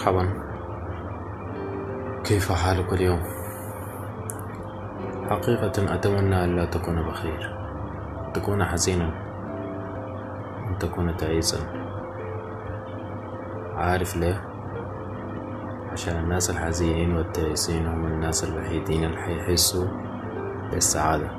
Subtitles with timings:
[0.00, 0.28] مرحبا.
[2.24, 3.22] كيف حالك اليوم؟
[5.30, 7.56] حقيقة أتمنى أن لا تكون بخير.
[8.34, 9.12] تكون حزينا.
[10.68, 11.58] أن تكون تعيسا.
[13.76, 14.44] عارف ليه؟
[15.92, 19.86] عشان الناس الحزينين والتعيسين هم الناس الوحيدين اللي حيحسوا
[20.70, 21.30] بالسعادة.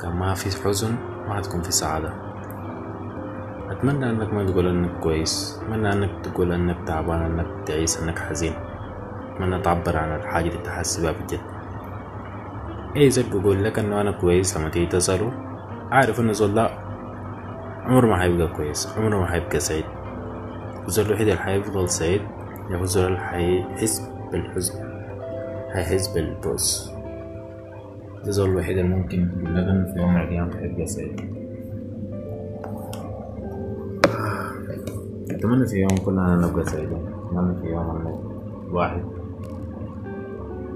[0.00, 0.96] كان ما في حزن
[1.28, 2.27] ما حتكون في سعادة.
[3.70, 8.52] أتمنى أنك ما تقول أنك كويس أتمنى أنك تقول أنك تعبان أنك تعيس أنك حزين.
[9.34, 11.40] أتمنى تعبر عن الحاجة اللي تحس بها بجد.
[12.96, 15.32] أي زول بيقول لك أنه أنا كويس لما تيجي تسأله؟
[15.90, 16.70] عارف أنه زول لا
[17.84, 19.84] عمره ما حيبقى كويس عمره ما حيبقى سعيد.
[20.86, 22.22] الزول الوحيد اللي حيفضل سعيد
[22.72, 24.74] هو الزول اللي حيحس بالحزن
[25.74, 26.92] حيحس بالبؤس.
[28.26, 31.47] الزول الوحيد اللي ممكن يقول لك أنه في يوم من الأيام حيبقى سعيد.
[35.38, 36.98] أتمنى في يوم كلنا نبقى سعيدين.
[37.26, 38.14] أتمنى في يوم أن
[38.68, 39.02] الواحد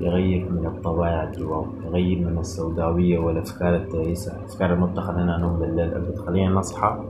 [0.01, 5.97] يغير من الطبائع جواه يغير من السوداوية والأفكار التعيسة الأفكار اللي بتخلينا ننوم بالليل.
[5.97, 7.01] اللي بتخلينا نصحى.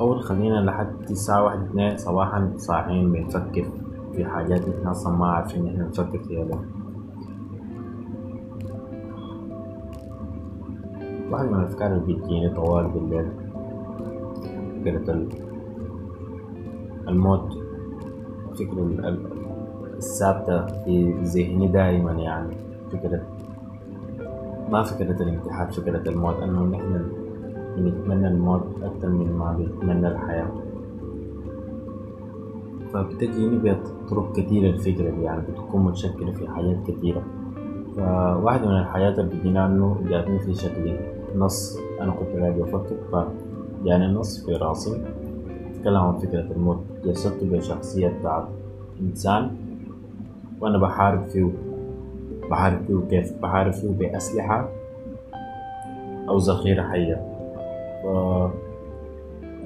[0.00, 3.64] أو تخلينا لحد الساعة واحد اتنين صباحا صاحيين بنفكر
[4.16, 6.60] في حاجات إحنا أصلا ما عارفين إحنا نفكر فيها ليه.
[11.30, 13.26] واحد من الأفكار اللي بتجيني طوال بالليل
[14.84, 15.26] فكرة
[17.10, 17.58] الموت
[18.54, 19.18] فكرة
[19.96, 22.56] الثابتة في ذهني دائما يعني
[22.92, 23.22] فكرة
[24.70, 27.02] ما فكرة الانتحار فكرة الموت أنه نحن
[27.76, 30.48] بنتمنى الموت أكثر من ما بنتمنى الحياة.
[32.92, 37.22] فبتجيني بطرق كثيرة الفكرة دي يعني بتكون متشكلة في حاجات كثيرة.
[37.96, 40.96] فواحدة من الحاجات اللي بتجينا إنه جاتني في شكل
[41.36, 45.02] نص أنا كنت قاعد بفكر فجاني نص في راسي.
[45.80, 46.80] تكلم عن فكرة الموت.
[47.04, 48.44] جسدته بشخصية بتاعت
[49.00, 49.50] إنسان
[50.60, 51.50] وأنا بحارب فيه.
[52.50, 54.68] بحارب فيه كيف؟ بحارب فيه بأسلحة
[56.28, 57.26] أو ذخيرة حية.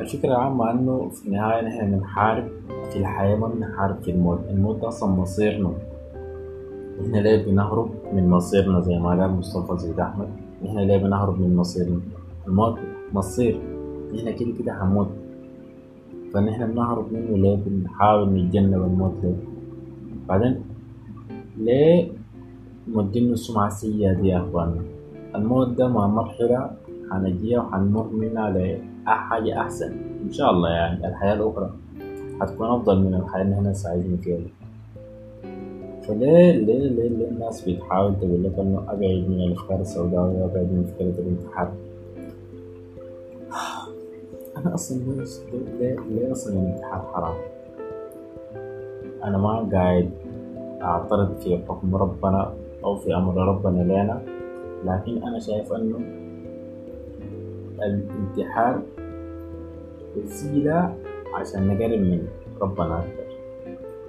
[0.01, 2.49] الفكرة العامة إنه في النهاية نحن بنحارب
[2.91, 4.41] في الحياة ما بنحارب في الموت.
[4.51, 5.73] الموت أصلا مصيرنا.
[7.01, 10.29] إحنا ليه بنهرب من مصيرنا؟ زي ما قال مصطفى زيد أحمد
[10.67, 12.01] إحنا ليه بنهرب من مصيرنا؟
[12.47, 12.79] الموت
[13.13, 13.61] مصير.
[14.19, 15.09] إحنا كده كده حنموت.
[16.35, 19.35] فنحن بنهرب منه ليه بنحاول نتجنب الموت ليه
[20.29, 20.63] بعدين
[21.59, 22.09] ليه
[22.89, 24.83] مدينه السمعة السيئة دي يا أخوانا
[25.35, 26.71] الموت ده ما مرحلة
[27.11, 29.93] حنجيها وحنمر منها لحاجة أحسن
[30.25, 31.71] إن شاء الله يعني الحياة الأخرى
[32.41, 34.39] حتكون أفضل من الحياة اللي إحنا سعيدين فيها
[36.03, 40.85] فليه ليه ليه ليه الناس بتحاول تقول لك إنه أبعد من الأفكار السوداوية وأبعد من
[40.95, 41.73] فكرة الانتحار؟
[44.75, 45.39] أصلا ليش
[45.81, 47.35] ليه ليه أصلا الانتحار حرام؟
[49.25, 50.11] أنا ما قاعد
[50.83, 52.55] أعترض في حكم ربنا
[52.85, 54.23] أو في أمر ربنا لنا
[54.85, 55.99] لكن أنا شايف أنه
[57.83, 58.83] الانتحار
[60.17, 60.95] وسيلة
[61.35, 62.29] عشان نقرب من
[62.61, 63.25] ربنا أكتر.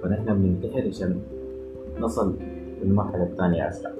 [0.02, 1.20] فنحن بننتحر عشان
[2.00, 2.36] نصل
[2.82, 3.92] للمرحلة الثانية أسرع.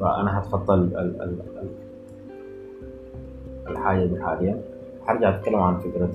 [0.00, 1.38] فأنا هتخطى ال ال ال
[3.68, 4.69] الحاجة دي حاليا.
[5.06, 6.10] هرجع أتكلم عن فكرة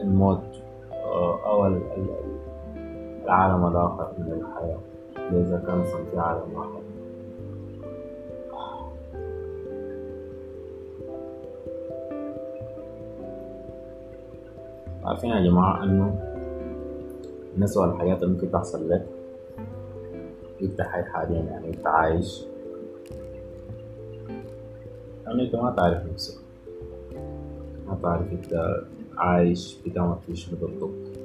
[0.00, 0.42] الموت
[1.46, 1.66] أو
[3.26, 4.78] العالم الآخر من الحياة.
[5.30, 6.80] إذا كان في عالم آخر
[15.04, 16.34] عارفين يا جماعة إنه
[17.56, 19.06] من أسوأ الحاجات اللي ممكن تحصل لك.
[20.62, 22.44] أنت حي حاليا يعني أنت عايش.
[25.26, 26.47] يعني أنت ما تعرف نفسك.
[28.02, 28.80] تعرف أنت
[29.16, 31.18] عايش بتعمل في شنو بالضبط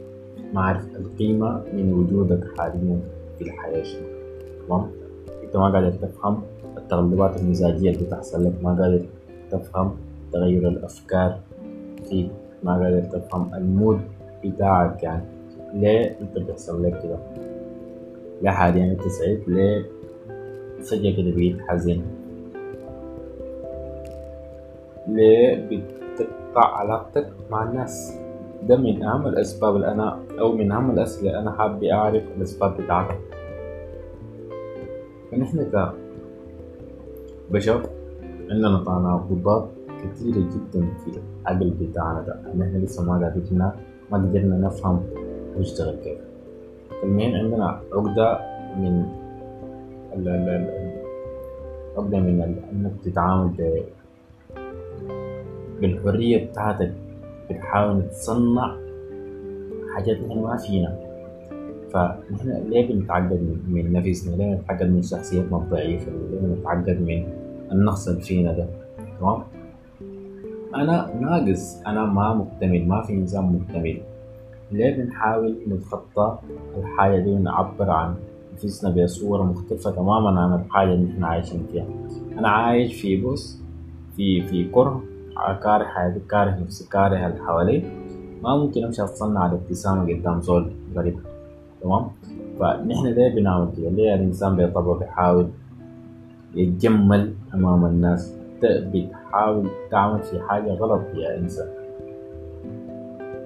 [0.55, 2.99] عارف القيمة من وجودك حاليا
[3.37, 4.07] في الحياة شنو.
[4.67, 4.91] تمام؟
[5.43, 6.41] أنت ما قادر تفهم
[6.77, 9.05] التغلبات المزاجية اللي بتحصل لك ما قادر
[9.51, 9.95] تفهم
[10.33, 11.39] تغير الأفكار
[12.09, 12.31] فيك
[12.63, 14.01] ما قادر تفهم المود
[14.45, 15.23] بتاعك يعني.
[15.73, 17.17] ليه انت بيحصل لك كده؟
[18.41, 19.85] ليه حاليا انت سعيد ليه
[20.83, 22.03] فجأة كده بقيت حزين؟
[25.07, 25.67] ليه
[26.13, 28.19] بتقطع علاقتك مع الناس.
[28.67, 32.77] ده من أهم الأسباب اللي أنا أو من أهم الأسئلة اللي أنا حابب أعرف الأسباب
[32.81, 33.17] بتاعتها
[35.31, 35.65] فنحن
[37.49, 37.81] كبشر
[38.49, 39.69] عندنا تناقضات
[40.03, 42.51] كتيرة جدا في العقل بتاعنا ده.
[42.53, 43.71] إن إحنا لسه ما قادرين
[44.11, 45.03] ما قدرنا نفهم
[45.57, 46.19] ويشتغل كيف.
[47.03, 48.39] المهم عندنا عقدة
[48.77, 49.05] من
[51.97, 53.83] عقدة من إنك تتعامل
[55.83, 56.93] بالحرية بتاعتك
[57.49, 58.75] بتحاول تصنع
[59.95, 60.95] حاجات نحن ما فينا.
[61.93, 67.23] فنحن ليه بنتعقد من نفسنا؟ ليه بنتعقد من شخصيتنا الضعيفة؟ ليه بنتعقد من
[67.71, 68.67] النقص اللي فينا ده؟
[69.19, 69.43] تمام؟
[70.75, 74.01] أنا ناقص أنا ما مكتمل ما في إنسان مكتمل.
[74.71, 76.37] ليه بنحاول نتخطى
[76.77, 78.15] الحاجة دي ونعبر عن
[78.53, 81.85] نفسنا بصورة مختلفة تماما عن الحاجة اللي إحنا عايشين فيها؟
[82.37, 83.61] أنا عايش في بص
[84.15, 85.03] في في كره
[85.35, 87.83] كاره حياتي كاره نفسي كاره اللي حوالي.
[88.43, 91.19] ما ممكن أمشي أتصنع على ابتسامة قدام زول غريب.
[91.81, 92.07] تمام؟
[92.59, 93.89] فنحن ليه بنعمل كده.
[93.89, 95.47] ليه الإنسان بطبعه بيحاول
[96.55, 98.35] يتجمل أمام الناس.
[98.63, 101.67] بتحاول تعمل في حاجة غلط يا إنسان.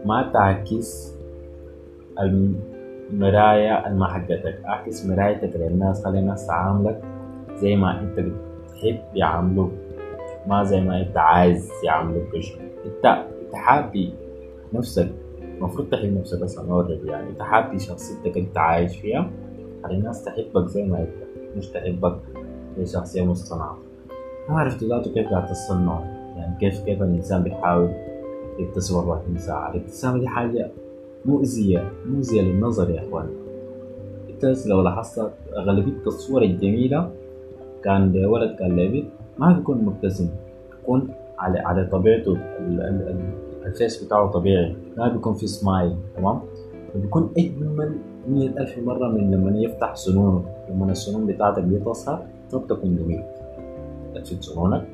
[0.05, 1.13] ما تعكس
[2.19, 4.61] المراية ما حقتك.
[4.65, 6.05] اعكس مرايتك للناس.
[6.05, 7.01] خلي الناس تعاملك
[7.55, 9.71] زي ما انت بتحب يعاملوك.
[10.47, 12.27] ما زي ما انت عايز يعاملوك
[12.85, 14.13] انت تحابي
[14.73, 15.09] نفسك
[15.57, 17.31] المفروض تحب نفسك أصلا اوريدي يعني.
[17.39, 19.31] تحابي شخصيتك انت عايش فيها؟
[19.83, 21.09] خلي الناس تحبك زي ما انت؟
[21.57, 22.19] مش تحبك
[22.77, 23.77] زي شخصية مصطنعة.
[24.49, 25.99] ما عرفت ذاته كيف قاعد تصنع.
[26.37, 27.91] يعني كيف كيف الإنسان بيحاول
[28.59, 29.71] يبتسم 24 ساعة.
[29.71, 30.71] الإبتسامة دي حاجة
[31.25, 33.29] مؤذية مؤذية للنظر يا إخوان.
[34.29, 37.11] انت لو لاحظت اغلبية الصور الجميلة
[37.83, 39.16] كان لولد كان لبنت.
[39.39, 40.29] ما بيكون مبتسم
[40.71, 42.37] بيكون على على طبيعته
[43.65, 44.75] الفيس بتاعه طبيعي.
[44.97, 46.39] ما بيكون في سمايل تمام؟
[46.95, 47.91] بيكون أجمل
[48.27, 53.23] مية ألف مرة من لما يفتح سنونه لما السنون بتاعتك دي ما بتكون جميل.
[54.23, 54.87] تشد سنونك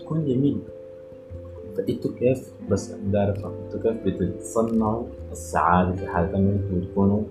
[0.00, 0.58] تكون جميل.
[1.76, 5.02] فانتوا كيف بس بعرف أنتوا كيف بتتصنعوا
[5.32, 7.22] السعادة في حالة إنه أنتوا تكونوا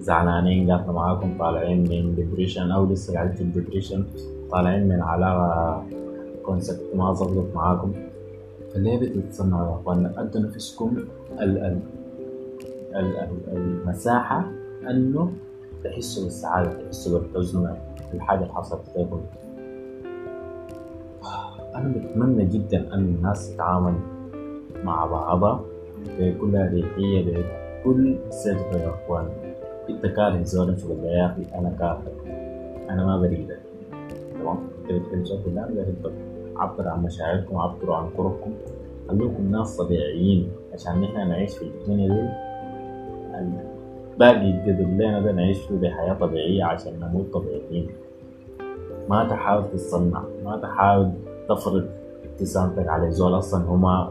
[0.00, 4.04] زعلانين قاعدين معاكم طالعين من depression أو لسه قاعدين في ال depression
[4.50, 5.84] طالعين من علاقة
[6.44, 7.92] concept ما ظبطت معاكم.
[8.74, 10.96] فليه بتتصنعوا يا اخوانا أدوا نفسكم
[11.40, 11.78] ال ال
[12.94, 14.44] ال ال المساحة
[14.90, 15.32] أنه
[15.84, 17.76] تحسوا بالسعادة تحسوا بالحزن
[18.14, 19.20] الحاجة اللي حصلت لكم
[21.74, 23.94] أنا بتمنى جدا أن الناس تتعامل
[24.84, 25.60] مع بعضها
[26.18, 27.44] بكل أريحية
[27.84, 29.28] بكل صدق يا أخوان.
[29.90, 32.02] أنت كاره زول في يا أخي أنا كاره.
[32.90, 33.65] أنا ما بريدك.
[34.84, 36.12] بتحب زول لا أنا بحبك
[36.56, 38.50] عبر عن مشاعركم عبروا عن كرهكم
[39.08, 42.28] خلوكم ناس طبيعيين عشان نحن نعيش في الدنيا دي.
[44.18, 47.88] باقي الجذب لنا ده نعيش فيه بحياة طبيعية عشان نموت طبيعيين.
[49.08, 51.10] ما تحاول تتصنع ما تحاول
[51.48, 51.86] تفرض
[52.24, 54.10] ابتسامتك على زول أصلا هو ما.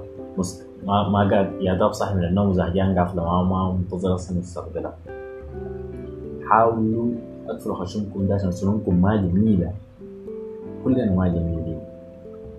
[0.85, 4.93] ما ما قاعد يا دوب صاحي من النوم زهجان قافله ما ما منتظر أصلا يستقبلها
[6.43, 7.07] حاولوا
[7.49, 9.71] اقفلوا خشمكم ده عشان سنونكم ما جميلة.
[10.85, 11.79] كلنا ما جميلين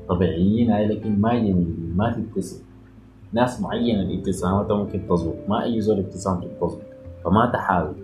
[0.08, 2.62] طبيعيين هاي لكن ما جميلين ما تبتسم
[3.32, 6.82] ناس معينة الابتسامات ممكن تظبط ما أي زول ابتسامته تظبط
[7.24, 7.94] فما تحاول.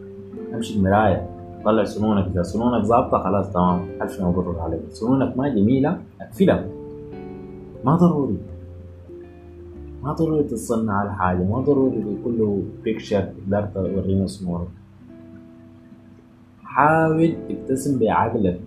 [0.54, 1.28] امشي المراية.
[1.64, 2.26] طلع سنونك.
[2.26, 3.88] إذا سنونك ظابطة خلاص تمام.
[4.02, 4.80] ألف مبروك عليك.
[4.88, 6.64] سنونك ما جميله اقفلها
[7.84, 8.38] ما ضروري.
[10.02, 14.69] ما ضروري تتصنع على حاجة ما ضروري كله بيكشر تقدر تورينا سنونك
[16.64, 18.60] حاول تبتسم بعقلك.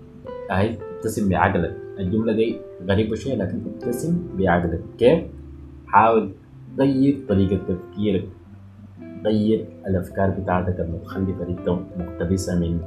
[0.51, 2.57] اهي ابتسم بعقلك الجملة دي
[2.89, 5.23] غريبة شوية لكن ابتسم بعقلك كيف
[5.87, 6.31] حاول
[6.79, 8.27] غير طريقة تفكيرك.
[9.25, 12.79] غير الأفكار بتاعتك المتخلفة اللي انت مقتبسها من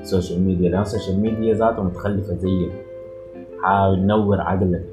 [0.00, 2.72] ال social media لأن ال social media ذاتها متخلفة زيك.
[3.62, 4.84] حاول نور عقلك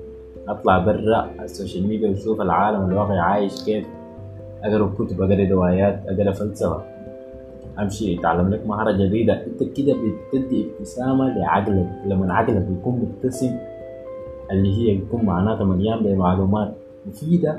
[0.47, 3.85] اطلع برا ال social media وشوف العالم الواقعي عايش كيف.
[4.63, 6.83] أقرأ كتب أقرأ روايات أقرأ فلسفة.
[7.81, 9.45] أمشي اتعلم لك مهارة جديدة.
[9.45, 9.95] أنت كده
[10.33, 11.89] بتدي ابتسامة لعقلك.
[12.05, 13.51] لما عقلك بيكون مبتسم
[14.51, 16.73] اللي هي بيكون معناتها مليان بمعلومات
[17.05, 17.55] مفيدة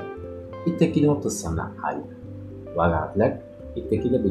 [0.67, 2.03] أنت كده ما بتصنع حاجة.
[2.75, 3.41] وقعت لك
[3.77, 4.21] أنت كده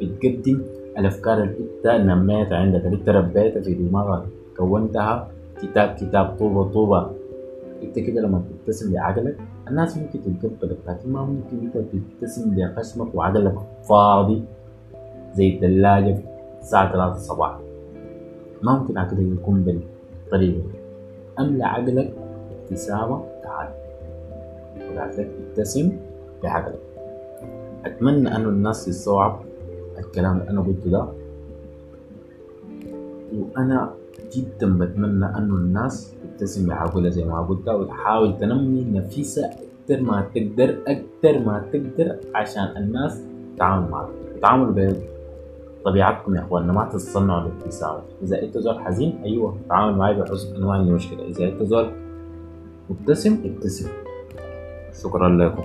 [0.00, 0.62] بتقدم
[0.98, 4.22] الأفكار اللي أنت نميتها عندك اللي أنت ربيتها في دماغك
[4.56, 5.30] كونتها
[5.62, 7.10] كتاب كتاب طوبة طوبة.
[7.82, 9.36] أنت كده لما تبتسم بعقلك
[9.68, 13.54] الناس ممكن تتقبلك لكن ما ممكن أنت تبتسم بخشمك وعقلك
[13.88, 14.42] فاضي.
[15.34, 16.18] زي الثلاجة
[16.60, 17.58] الساعة 3 الصباح.
[18.62, 20.78] ما ممكن عقلك يكون بالطريقة دي
[21.38, 22.14] أملى عقلك
[22.62, 23.68] ابتسامة تعال
[24.78, 25.92] لك ابتسم
[26.42, 26.80] بعقلك.
[27.86, 29.40] أتمنى أنه الناس تستوعب
[29.98, 31.06] الكلام اللي أنا قلته ده.
[33.38, 33.90] وأنا
[34.36, 39.50] جدا بتمنى أنه الناس تبتسم بعقولها زي ما قلت وتحاول تنمي نفسها
[39.90, 43.22] أكتر ما تقدر أكتر ما تقدر عشان الناس
[43.56, 44.72] تتعامل معك تتعاملوا
[45.80, 50.66] بطبيعتكم يا اخواننا ما تتصنعوا الابتسامة إذا أنت زول حزين أيوه تعامل معي بحزن أنا
[50.66, 51.90] ما عندي مشكلة إذا أنت زول
[52.90, 53.88] مبتسم ابتسم.
[55.02, 55.62] شكرا لكم.